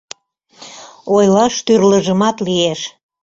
[1.15, 2.81] Ойлаш тӱрлыжымат лиеш...